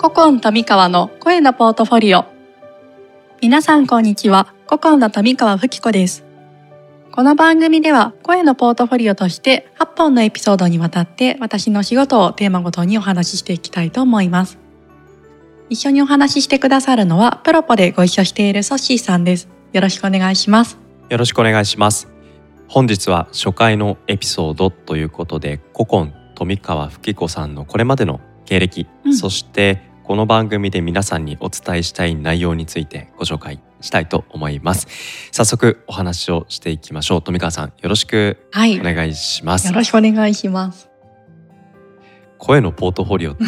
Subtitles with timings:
[0.00, 2.24] 古今富川の声のポートフォリオ。
[3.40, 4.52] 皆さんこんにちは。
[4.66, 6.24] 古今の富川吹子です。
[7.12, 14.58] この番組では声のポートフォリオとして8本のエピソードにわたって私の仕事をテーマごとにお話ししていきたいと思います。
[15.68, 19.48] 一緒にお話ししてくださるのはプロポでご一緒しているソッシーさんです。
[19.72, 20.78] よろしくお願いします。
[21.08, 22.09] よろしくお願いします。
[22.72, 34.86] 本日は初回のエピソードということで古今富川吹子さんのこれまでの経歴、うん、そしてこの番組で皆さんにお伝えしたい内容についてご紹介したいと思います。
[35.32, 37.22] 早速お話をしていきましょう。
[37.22, 40.88] 富川さんよろしくお願いします、はい、よろしくお願いします。
[42.38, 43.44] 声のポートフォリオって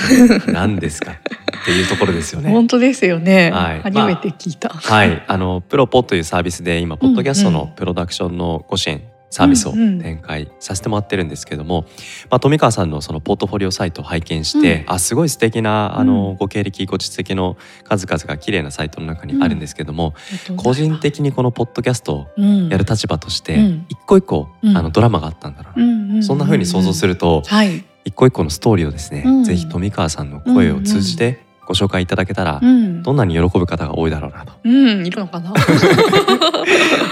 [0.50, 1.12] 何ですか？
[1.12, 2.50] っていうところですよね。
[2.52, 5.22] 本当ですよね、はい、初めて聞いた、まあ、はい。
[5.28, 11.90] あのプロポというサービスで今ポッドキャストのプロダクションのご支援サービスを展開させてもらってるんですけども、うんうん、
[12.30, 20.14] まあ、富川さんのそのポートフォリオサイトを拝見して、うん、あすごい素敵なあのご経歴ご実績の数々が綺麗なサイトの中にあるんですけども、
[20.50, 23.58] うん、個人的にこのポッドキャストをやる立場として、
[23.88, 25.80] 一個一個、あのドラマがあったんだろう
[26.16, 35.52] な、そんな風に想像すると、はい、一個一個のストーリーをですね、ぜひ富川さんの声を通じて、ご紹介いただけたら、うん、どんなに喜ぶ方が多いだろうなと、うん、いるのかな？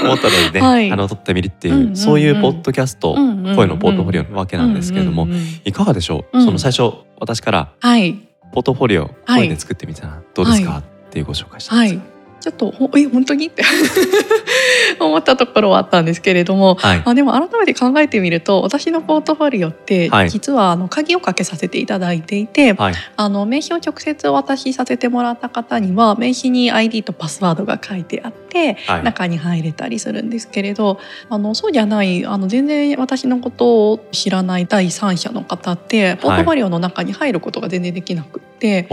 [0.03, 8.19] 思ったのでね、 はい、あの撮ってみるっていううんうんうん、そういうポッドキャスト、うんうんうん、声のポートフォリオなわけなんですけれども、うんうんうん、いかがでしょう、うん、その最初私から、はい、
[8.53, 13.47] ポートフォリオ声で作ってみたらどうですか、はい、っていうご紹介したんです、はいちょっとえ本当に？
[13.47, 13.63] って
[14.99, 38.87] 思ったところはあったんですけれども、はい、あでも改めて考えてみると私のポートフォリオって、はい、実はあの鍵をかけさせていただいていて、はい、あの名刺を直接お渡しさせてもらった方には名刺に ID とパスワードが書いてあって、中に入れたりするんですけれどあのそうじゃないあの全然私のことを知らない第三者の方ってポートフォリオの中に入ることが全然できなくて、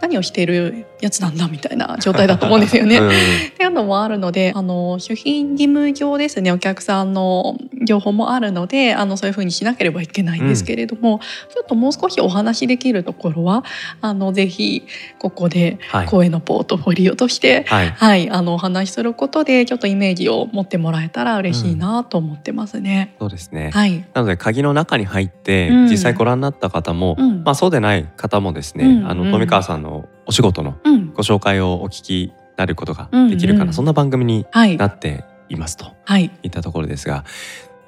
[0.00, 2.96] 何をしているやつなんだみたいな状態だと思うんですよね。
[2.98, 3.10] うん、っ
[3.56, 13.64] ていうのもあるのであの守秘義務上ですねお客さんの情報もあるのであのそういうふうにしなければいけないんですけれども、うん、ちょっともう少しお話できるところは
[14.00, 14.84] あのぜひ
[15.18, 23.14] ここで声のポートフォリオとして、はい、はい、あのお話しすることでちょっとイメージを持ってもらえたら嬉しいなと思ってますね。
[23.20, 30.78] うん、そうですね、はい、なので鍵の中に入って実際ご覧になった方も、まあ、そうでない方もですね、あの富川さんのお仕事の
[31.14, 33.68] ご紹介をお聞きなることができるかな、うん。
[33.68, 37.24] うん、そんな番組になっていますと、はい、いったところですが、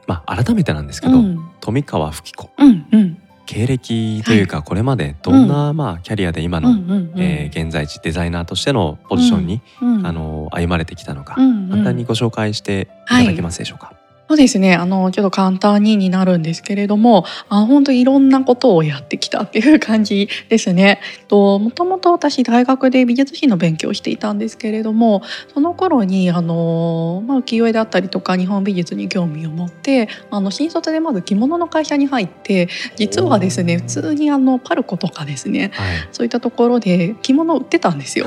[0.07, 6.71] まあ、改めてなんですけど、うん、富川吹子、うんうん、経歴というかこれまでどんな、まあ、キャリアで今の、
[7.17, 13.87] え現在地デザイナーとしてのポジションに、あの歩まれてきたのか、簡単にご紹介していただけますでしょうか？
[13.87, 21.01] はいそうですねあのちょっと簡単にになるんですけれどもあ本当いろんなことをやってきたっていう感じですね。
[21.29, 25.23] ともともと私大学で美術史の勉強をしていたんですけれども
[25.55, 38.27] その頃にあの、まあ、浮世絵だったりとか日本美術に興味を持ってあの新卒でまず着物の会社に入って実はですね普通にあのパルコとかですね、はい、そういったところで着物を売ってたんですよ。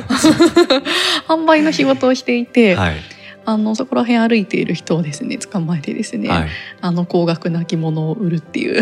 [1.27, 2.95] 販売の仕事をしていて、はい
[3.45, 6.49] あのそこら辺歩いている人をですね捕まえてですね、はい、
[6.81, 8.81] あの高額な着物を売るっていう。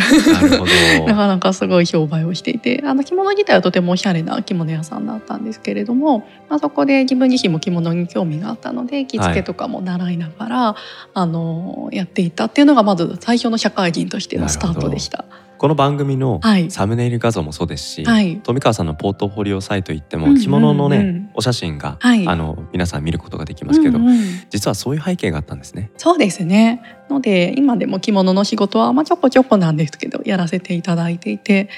[1.08, 15.26] な かなかすごい商売をしていてあの着物自体はとてもおしゃれな着物屋さんだったんですけれども、まあ、そこで自分自身も着物に興味があったので着付けとかも習いながら、はい、あのやっていたっていうのがまず最初の社会人としてのスタートでした。
[15.58, 21.04] この番組のサムネイル画像もそうですし、はい、富川さんのポートフォリオサイト行っても着物のね、うん。
[21.04, 24.18] うんうん、お写真が、はい、あの皆さん見ることができますけど、うんうん、
[24.50, 25.92] 実はそういう背景があったんですね。
[25.98, 26.82] そうですね。
[27.10, 31.70] ので今でも着物の仕事はまあちょこちょこなんですけどやらせていただいていて。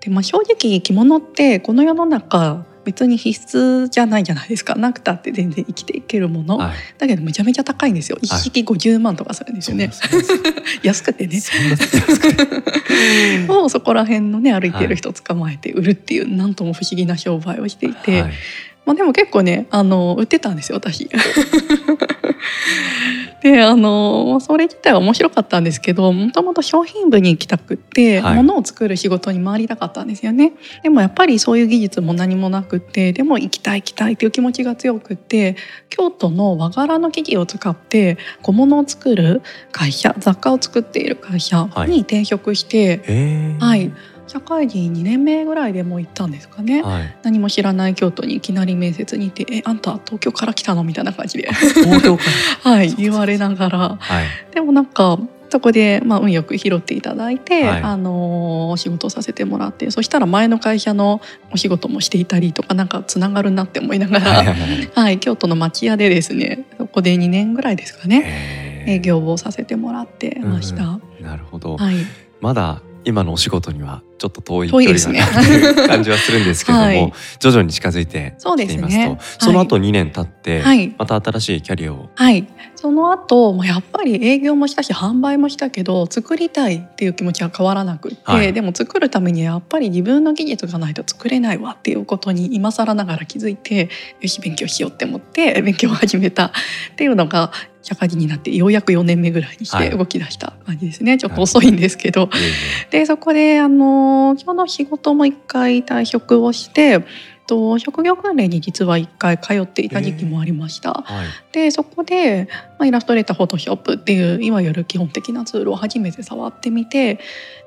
[0.00, 4.76] で、まあ、正直着物ってこの世の中別に必須じゃないじゃないですか。
[4.76, 8.18] なくたって全然生きていけるもの、はい、だけどめちゃめちゃ高いんですよ。
[8.22, 11.42] 一式50万とかするんですよね、はい、安くてね。
[13.48, 18.32] もうそこら辺のね歩いてる人捕まえて売るっていう何とも不思議な商売をしていて、はい、
[18.86, 21.10] まあでも結構ねあの売ってたんですよ私。
[23.42, 30.52] であのそれ自体は面白かったんですけどもともと商品部に行きたくって、はい、物を作る仕事に回りたかったんですよね。
[30.82, 35.56] でもやっぱりそういう技術も何もなくってでも行きたい行きたいっていう気持ちが強くって
[35.90, 39.42] 京都の和柄の生地を使って小物を作る
[39.72, 43.92] 会社雑貨を作っている会社に転職して、はい、はい
[44.26, 51.48] 社会人2年目ぐらいでもう行ったんですかね、はい、何も知らない京都にいきなり面接に行って「えあんた東京から来たの?」みたいな感じで。
[52.62, 55.18] はい言われながら、はい、でもなんか
[55.48, 61.20] そこで、まあ、運よく拾っていただいて、はい、あのお仕事をさせてもらってそしたら前の会社の
[61.52, 68.66] お仕事もしていたりとかなんかつながるなって思いながら、はい、はい、京都の町屋でですねそこで2年ぐらいですかね。
[68.86, 70.84] 営業をさせてもらってました。
[70.84, 71.96] うん、なるほど、はい、
[72.40, 82.10] まだ今のお仕事にはちょっと遠い距離だなっていう感じはするんですけども、はい、徐々に近づいてきていますと、ね、その後2年経って、はい、また新しいキャリアを。
[82.16, 93.88] はい、その後やっぱり営業もしたし販売もしたけど作りたいっていう気持ちは変わらなくって、はい、でも作るためにやっぱり自分の技術がないと作れないわっていうことに今更ながら気づいて
[94.20, 96.50] よし勉強しようって思って勉強を始めたっ
[96.96, 97.52] ていうのが
[97.86, 102.28] 社会人になってようやく4年目ぐらいにして動き出した感じですね、はい、ちょっと遅いんですけど。
[102.90, 107.04] でそこであの今日の仕事も一回退職をして
[107.46, 111.04] と職業訓練に実は一回通っていた時期もありました。
[111.04, 112.48] はい、でそこで、
[112.78, 117.20] まあ、イラストレーターフォトショップっていういわゆる基本的なツールを初めて触ってみて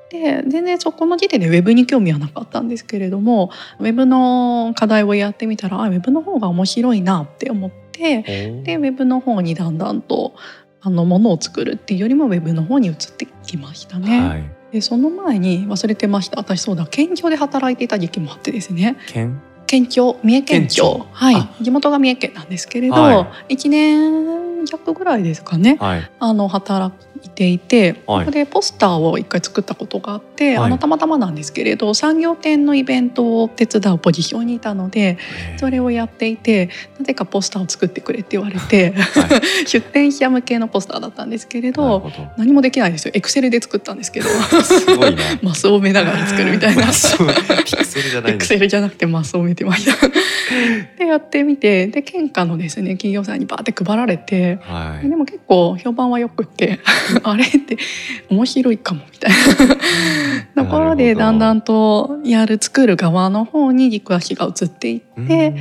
[0.10, 10.34] で全然そこの時点でウェブに興味はなかったんですけれどもウェブの課題をやってみたらあウェブの方が面白いなって思ってでウェブの方にだんだんと
[10.82, 14.22] あのものを作るっていうよりもウェブの方に移ってきましたね。
[14.22, 16.40] はい、でその前に忘れてました。
[16.40, 18.96] 私そうだ県庁で働いていた時期もあってですね。
[19.08, 21.06] 県県庁三重県庁。
[21.12, 21.50] はい。
[21.62, 26.94] 地元が三重県なんですけれど、はい、1年弱ぐらいですかね、はい、あの働
[27.24, 35.18] いていて、ここでポスターを一回作ったことがあって、あのたまたまなんですけれど産業展のイベントを手伝うポジションにいたので
[35.58, 38.94] それをやっていてなぜかポスターを作ってくれって言われて、
[39.66, 43.12] 出展者向けのポスターだったんですけれど何もできないですよ。
[43.14, 44.30] エクセルで作ったんですけど。
[44.30, 46.84] すごいね マスを埋めながら作るみたいな。
[46.90, 49.92] エクセルじゃないエクセルじゃなくてマスを埋めてました
[50.98, 56.80] でやってみてで県下のですね企業さんにバーって配られて、はい、でも結構評判はよくって
[57.24, 57.78] あれって
[58.30, 60.64] 面白いかもみたいな。
[60.64, 65.56] ところでだんだんとやる作る側の方に軸足が移っていって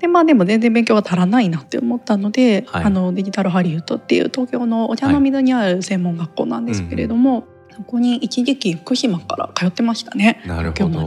[0.00, 10.40] でまあでも全然勉強が足らないなって思ったので、はい、あのデジタルハリウッドっていう東京のお茶の水にある専門学校なんですけれども、はいそこに一時期福島から通ってましたね。
[10.46, 11.00] なるほど。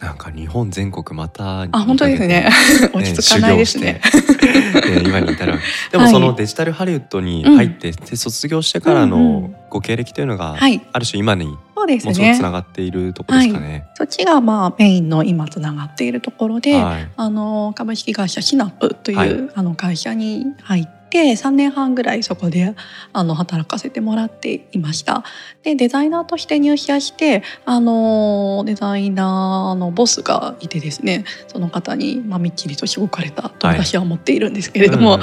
[0.00, 2.50] なんか日本全国またあ本当ですね。
[2.92, 3.94] 落ち着かないですね。
[3.94, 5.58] ね今に至る。
[5.90, 12.34] でもそのデジタルハリウッドに入って、で卒業してからのご経歴というのが、ある種今にそうですね。
[12.36, 13.70] つながっているところですかね。
[13.70, 22.74] はい、そっちがまあメインの今つながっているところで、はい、あの株式会社シナプという、はい、あの会社に入ってて3年半ぐらいそこで
[23.12, 25.24] あの働かせてもらっていました。
[25.62, 35.20] でデザイナーとして入社してあのデザイナーのボスがいてですねその方に、まあ、みっちりとしごかれたと私は思っているんですけれども、はい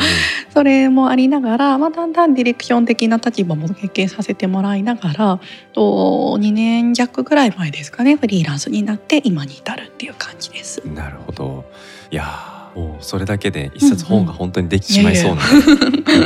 [0.56, 5.40] それもありながら、まあ、だんだんディレクション的な立場も経験させてもらいながら
[5.74, 10.82] と2年弱ぐらい前ですかねフリーランスになって今に至るっていう感じです。
[10.88, 11.66] なるほど
[12.10, 15.42] いやもうそれだけで一冊本が本当にできてしまいそうな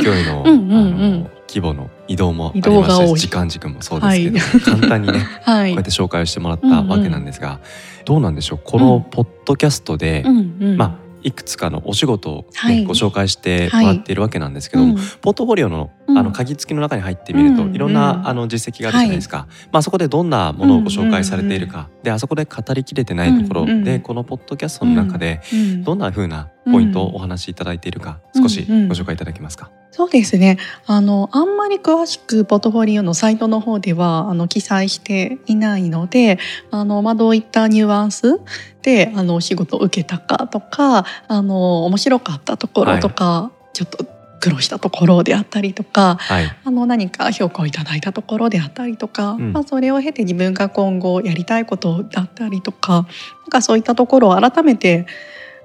[0.02, 0.44] 勢いの
[1.48, 7.60] 規模の移動もありましたし時間軸もそうですけど、はい、簡単にね、 はい、こうやって紹介をしてもらったわけなんですが、うんうん、
[8.04, 8.60] どうなんでしょう？
[8.62, 10.56] このポッドキャストで、うん。
[10.60, 25.40] うん、まあいくつかのお仕事を、ねはい、ご紹介してもらっているわけなんですけども、はいポートフォリオのあの鍵付きの中に入ってみると、いろんなあの実績があるじゃないですか、まあ、そこでどんなものをご紹介されているか、であそこで語りきれてないところで、このポッドキャストの中で
[25.82, 29.70] どんなふうなポイントをお話しいただいているか、少しご紹介いただけますか？
[29.92, 30.56] そうですね。
[30.86, 36.38] あのあんまり詳しくポートフォリオのサイトの方ではあの記載していないので
[36.70, 38.40] あの、まあ、どういったニュアンス
[38.82, 44.06] であのお仕事を受けたかとかあの面白かったところとか、はい、ちょっと
[44.40, 53.04] 苦労したところであったりとか、はい、あの何か評価をいただいたところであったりとか、うん、まあ、それを経て自分が今後やりたいことだったりとかなん
[53.50, 55.06] かそういったところを改めて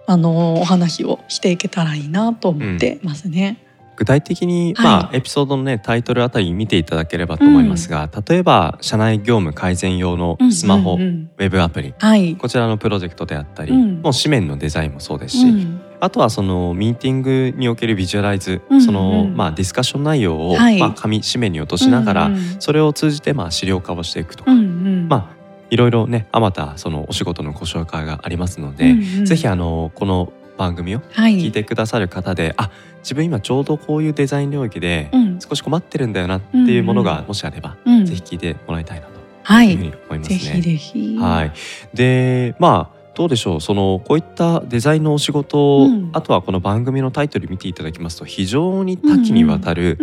[0.08, 3.60] あのお話をしていけたらいいなと思ってますね。
[3.62, 3.66] うん。
[3.98, 25.36] 具体的に、まあ、エピソードのねタイトルあたり見ていただければと思いますが、うん、例えば社内業務改善用のスマホ、ウェブアプリ、はい、こちらのプロジェクトであったり、うん、もう紙面のデザインもそうですし、うん、あとはそのミーティングにおけるビジュアライズ、そのまあディスカッション内容を、まあ紙紙面に落としながら、それを通じてまあ資料化をしていくとか、まあ
[25.70, 35.12] いろいろねあまたそのお仕事のご紹介がありますので、ぜひあのこの番組を聞いてくださる方で、はい、あ自分今ちょうどこういうデザイン領域で
[35.48, 40.38] 少し困ってるんだよなっていうものがもしあれば、うん、ぜひ聞いてもらいたいなというふうに思いますね。
[40.38, 41.18] はい、ぜひぜひ。
[41.18, 41.52] はい、
[41.94, 43.62] でまあどうでしょう？
[43.62, 49.98] そのこういったデザインのお仕事、うん、あとはこの番組のタイトル見ていただきますと非常に多岐にわたる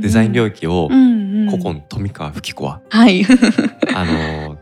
[0.00, 3.24] デザイン領域を古今富川吹子は、はい、
[3.94, 4.58] あの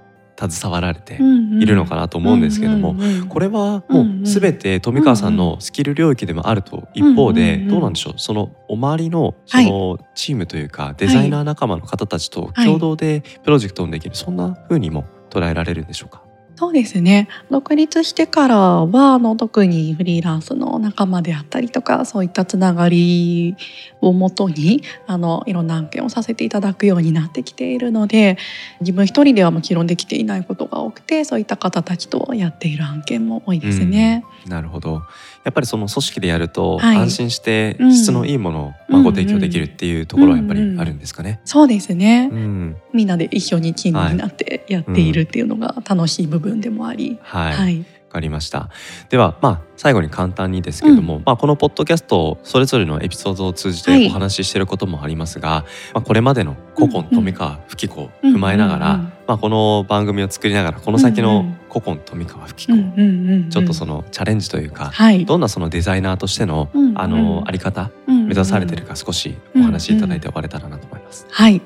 [0.50, 2.96] 携わられているのかなと思うんですけども、
[3.28, 8.14] これはもう全て富川さんのスキル領域でもあると一方でどうなんでしょう？
[8.16, 16.22] そのお周りのそのチームというかデザイナー仲間の方たちと共同でプロジェクトをできるそんな風にも捉えられるんでしょうか？
[16.62, 17.26] そうですね。
[17.50, 23.56] 独立してからはあの特にフリーランスの仲間であったりとかそういったつながり
[24.00, 28.38] をもとにあのいろんな案件をさせていただくようになってきているので
[28.80, 34.24] 自分一人ではもちろんできていないことが多くてそういった方たちとやっている案件も多いですね。
[34.44, 35.02] うん、なるほど。
[35.44, 41.30] やっぱりその組織でやると安心して質のいいものをまあご提供できるっていうところはやっぱりあるんですかね？
[41.30, 47.84] うんうん、そうですね、うん、みんなで一緒にチームになってやっているっていうのが楽しい部分でもあり、はい、はい。
[48.12, 48.68] かりました。
[49.08, 71.26] ではまあ最後に簡単にですけども、うん、まあ、このポッドキャストそれぞれのエピソードを通じてお話ししていることもありますが、はい、まあ、これまでの古今富川吹子を踏まえながら、まあ、この番組を作りながらこの先の古今富川吹子、ちょっとそのチャレンジというか、はい、どんなそのデザイナーとしての、あのあり方、目指されてるか少しお話しいただいて終われたらなと思います。
[71.30, 71.62] はい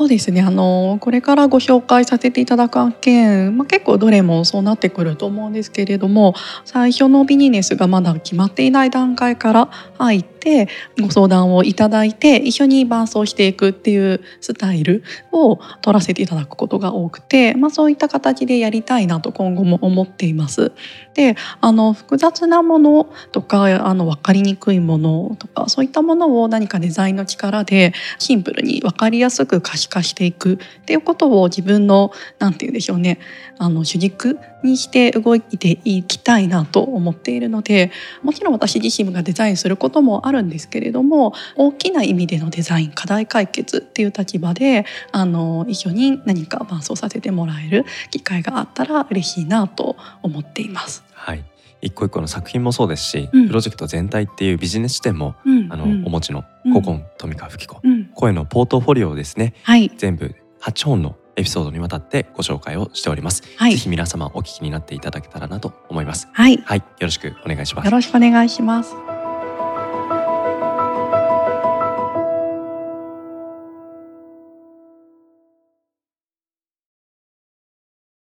[0.00, 0.40] そうですね。
[0.40, 9.66] あのこれからご紹介させていただく案件、まあ、結構どれもそうなってくると思うんですけれども最初のビジネスがまだ決まっていない段階から
[9.98, 10.68] 入ってて
[11.00, 20.72] ご相談をいただいて一緒に伴走していくっていうスタイルを取らせていただくことが多くて、まあ、そういった形でやりたいなと今後も思っています。
[21.14, 33.18] であの複雑なものとかあの分かりにくいものとかそういったものを何かデザインの力でシンプルに分かりやすく可視化していくっていうことを自分の何て言うんでしょうね
[33.58, 37.90] あの主軸にして動いていきたいなと思っているので
[38.22, 51.04] もちろん私自身がデザインすることもあるんですけれども大きな意味でのデザイン課題解決っていう立場であの一緒に何か伴走させてもらえる機会があったら嬉しいなと思っています。
[51.12, 51.44] はい。
[51.82, 57.80] 一個一個の作品もそうですし、うん、プロジェクト全体っていうビジネス視点も、うん、あの、うん、お持ちの古今富川吹子、
[58.14, 66.28] 声のポートフォリオをですね、はい、全部8本のエピソードにわたってご紹介をしております、はい、ぜひ皆様お聞きになっていただけたらなと思います。
[66.32, 67.86] はい、はい、よろしくお願いします。
[67.86, 69.19] よろしくお願いします